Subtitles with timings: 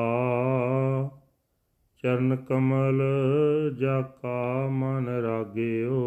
[2.03, 3.03] ਚਰਨ ਕਮਲ
[3.79, 5.99] ਜਾ ਕਾ ਮਨ ਰਾਗਿਓ,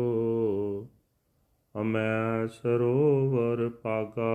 [1.81, 4.33] ਅਮੈ ਸਰੋਵਰ ਪਾਗਾ।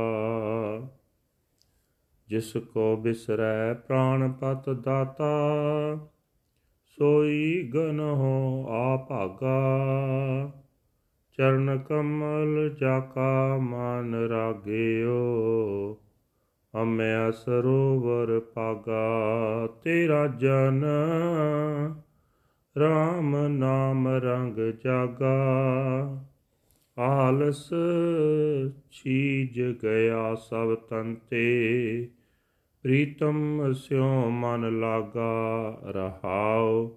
[2.29, 5.35] ਜਿਸ ਕੋ ਬਿਸਰੈ ਪ੍ਰਾਨ ਪਤ ਦਾਤਾ,
[6.87, 9.59] ਸੋਈ ਗਨ ਹੋ ਆ ਭਾਗਾ।
[11.37, 15.19] ਚਰਨ ਕਮਲ ਜਾ ਕਾ ਮਨ ਰਾਗਿਓ
[16.83, 19.09] ਅਮਿਆ ਸਰੋਵਰ ਪਾਗਾ
[19.67, 20.85] ਤੇਰਾ ਜਨ
[22.79, 25.37] RAM ਨਾਮ ਰੰਗ ਜਾਗਾ।
[26.99, 27.71] ਆਲਸ
[28.91, 32.09] ਛੀਜ ਗਿਆ ਸਭ ਤੰਤੇ
[32.83, 36.91] ਪ੍ਰੀਤਮ ਸਿਉ ਮਨ ਲਾਗਾ ਰਹਾਉ।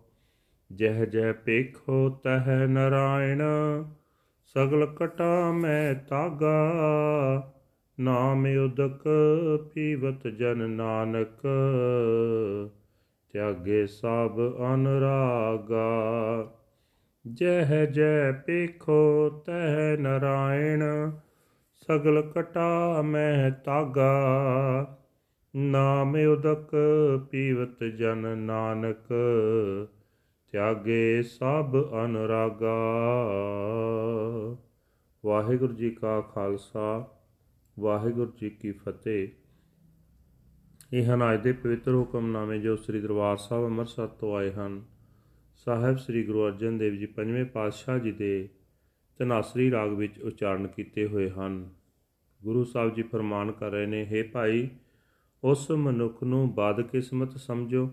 [0.75, 3.41] ਜਹ ਜਹ ਪੇਖੋ ਤਹ ਨਰਾਇਣ,
[4.45, 6.73] ਸਗਲ ਕਟਾ ਮੈਂ ਤਾਗਾ।
[7.99, 9.09] ਨਾਮ ਉਦਕ
[9.73, 11.47] ਪੀਵਤ ਜਨ ਨਾਨਕ,
[13.31, 14.39] ਤਿਆਗੇ ਸਭ
[14.73, 15.94] ਅਨਰਾਗਾ।
[17.33, 20.83] ਜਹ ਜੈ ਪੇਖੋ ਤਹ ਨਰਾਇਣ,
[21.73, 24.17] ਸਗਲ ਕਟਾ ਮੈਂ ਤਾਗਾ।
[25.55, 26.75] ਨਾਮ ਉਦਕ
[27.31, 29.14] ਪੀਵਤ ਜਨ ਨਾਨਕ,
[30.52, 32.77] ਤਿਆਗੇ ਸਭ ਅਨਰਾਗਾ।
[35.25, 37.08] ਵਾਹਿਗੁਰੂ ਜੀ ਕਾ ਖਾਲਸਾ।
[37.79, 39.27] ਵਾਹਿਗੁਰੂ ਜੀ ਕੀ ਫਤਿਹ।
[40.93, 44.83] ਇਹ ਹਨ ਅੱਜ ਦੇ ਪਵਿੱਤਰ ਹੁਕਮਨਾਮੇ ਜੋ ਸ੍ਰੀ ਦਰਬਾਰ ਸਾਹਿਬ ਅੰਮ੍ਰਿਤਸਰ ਤੋਂ ਆਏ ਹਨ।
[45.55, 48.49] ਸਾਹਿਬ ਸ੍ਰੀ ਗੁਰੂ ਅਰਜਨ ਦੇਵ ਜੀ ਪੰਜਵੇਂ ਪਾਤਸ਼ਾਹ ਜੀ ਦੇ
[49.17, 51.69] ਤਨਾਸਰੀ ਰਾਗ ਵਿੱਚ ਉਚਾਰਨ ਕੀਤੇ ਹੋਏ ਹਨ।
[52.43, 54.69] ਗੁਰੂ ਸਾਹਿਬ ਜੀ ਫਰਮਾਨ ਕਰ ਰਹੇ ਨੇ हे ਭਾਈ,
[55.43, 57.92] ਉਸ ਮਨੁੱਖ ਨੂੰ ਬਾਦ ਕਿਸਮਤ ਸਮਝੋ,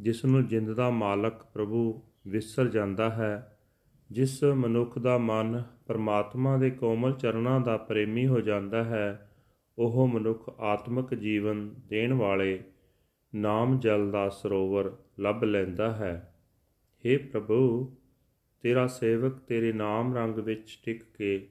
[0.00, 3.59] ਜਿਸ ਨੂੰ ਜਿੰਦ ਦਾ ਮਾਲਕ ਪ੍ਰਭੂ ਵਿਸਰ ਜਾਂਦਾ ਹੈ
[4.12, 9.30] ਜਿਸ ਮਨੁੱਖ ਦਾ ਮਨ ਪਰਮਾਤਮਾ ਦੇ ਕੋਮਲ ਚਰਨਾਂ ਦਾ ਪ੍ਰੇਮੀ ਹੋ ਜਾਂਦਾ ਹੈ,
[9.78, 12.64] ਉਹ ਮਨੁੱਖ ਆਤਮਿਕ ਜੀਵਨ ਦੇਣ ਵਾਲੇ
[13.34, 16.34] ਨਾਮ ਜਲ ਦਾ ਸਰੋਵਰ ਲੱਭ ਲੈਂਦਾ ਹੈ।
[17.06, 17.96] हे ਪ੍ਰਭੂ,
[18.60, 21.48] ਤੇਰਾ ਸੇਵਕ ਤੇਰੇ ਨਾਮ ਰੰਗ ਵਿੱਚ ਟਿਕ ਕੇ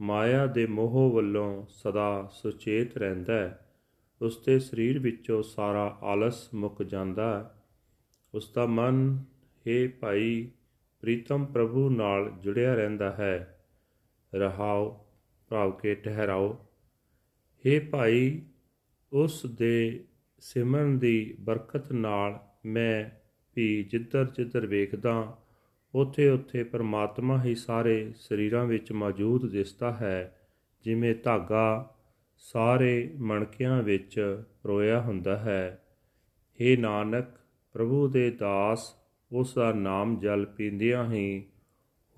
[0.00, 3.66] ਮਾਇਆ ਦੇ ਮੋਹ ਵੱਲੋਂ ਸਦਾ ਸੁਚੇਤ ਰਹਿੰਦਾ ਹੈ।
[4.22, 7.54] ਉਸ ਦੇ ਸਰੀਰ ਵਿੱਚੋਂ ਸਾਰਾ ਆਲਸ ਮੁੱਕ ਜਾਂਦਾ
[8.34, 9.24] ਉਸ ਦਾ ਮਨ
[9.66, 10.50] हे ਭਾਈ
[11.00, 13.56] ਪ੍ਰੀਤਮ ਪ੍ਰਭੂ ਨਾਲ ਜੁੜਿਆ ਰਹਿੰਦਾ ਹੈ।
[14.34, 15.04] ਰਹਾਉ
[15.48, 16.66] ਭਾਵ ਕੇ ਠਹਿਰਾਓ।
[17.66, 18.42] हे ਭਾਈ,
[19.12, 20.04] ਉਸ ਦੇ
[20.40, 23.20] ਸਿਮਰਨ ਦੀ ਬਰਕਤ ਨਾਲ ਮੈਂ
[23.56, 25.36] ਵੀ ਜਿੱਧਰ ਜਿੱਧਰ ਵੇਖਦਾ
[25.94, 30.40] ਉਥੇ ਉਥੇ ਪਰਮਾਤਮਾ ਹੀ ਸਾਰੇ ਸਰੀਰਾਂ ਵਿੱਚ ਮੌਜੂਦ ਦਿਸਦਾ ਹੈ,
[30.84, 31.96] ਜਿਵੇਂ ਧਾਗਾ
[32.38, 35.84] ਸਾਰੇ ਮਣਕਿਆਂ ਵਿੱਚ ਪਰੋਇਆ ਹੁੰਦਾ ਹੈ।
[36.60, 37.26] हे ਨਾਨਕ,
[37.72, 38.99] ਪ੍ਰਭੂ ਦੇ ਦਾਸ
[39.32, 41.46] ਉਸ ਦਾ ਨਾਮ ਜਲ ਪੀਂਦਿਆਂ ਹੀ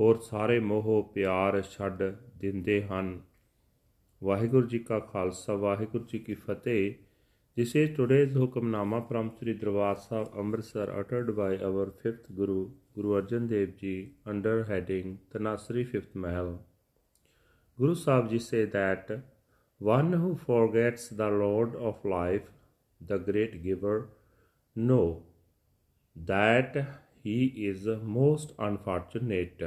[0.00, 2.02] ਹੋਰ ਸਾਰੇ ਮੋਹ ਪਿਆਰ ਛੱਡ
[2.38, 3.20] ਦਿੰਦੇ ਹਨ
[4.22, 6.94] ਵਾਹਿਗੁਰੂ ਜੀ ਕਾ ਖਾਲਸਾ ਵਾਹਿਗੁਰੂ ਜੀ ਕੀ ਫਤਿਹ
[7.56, 13.20] This is today's Hukamnama from Sri Darbar Sahib Amritsar uttered by our fifth Guru, Guru
[13.20, 16.60] Arjan Dev Ji, under heading Tanasri Fifth Mahal.
[17.78, 19.10] Guru Sahib Ji say that
[19.80, 22.48] one who forgets the Lord of life,
[23.00, 24.08] the great giver,
[24.74, 25.24] know
[26.16, 29.62] that he is most unfortunate.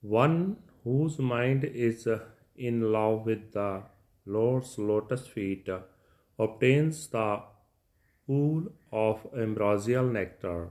[0.00, 2.08] One whose mind is
[2.56, 3.82] in love with the
[4.24, 5.68] Lord's lotus feet
[6.38, 7.42] obtains the
[8.26, 10.70] pool of ambrosial nectar.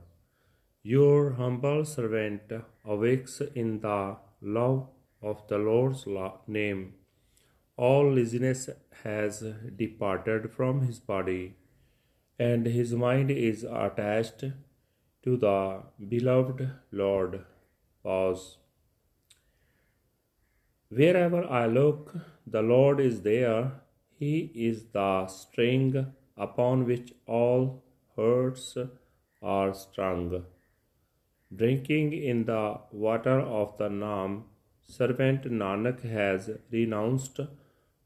[0.81, 2.51] Your humble servant
[2.85, 4.87] awakes in the love
[5.21, 6.07] of the Lord's
[6.47, 6.93] name.
[7.75, 8.69] All laziness
[9.03, 9.43] has
[9.75, 11.55] departed from his body,
[12.39, 14.45] and his mind is attached
[15.23, 17.41] to the beloved Lord.
[18.03, 18.57] Pause.
[20.89, 22.15] Wherever I look,
[22.47, 23.73] the Lord is there.
[24.17, 27.83] He is the string upon which all
[28.15, 28.77] hearts
[29.41, 30.45] are strung.
[31.55, 34.43] Drinking in the water of the Naam,
[34.81, 37.39] servant Nanak has renounced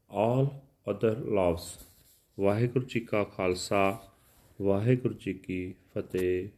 [0.08, 0.54] all
[0.86, 1.66] other loves.
[2.38, 3.80] Waheguru ji ਕਾ ਖਾਲਸਾ
[4.62, 6.48] ਵਾਹਿਗੁਰੂ ਜੀ ਕੀ ਫਤਿਹ।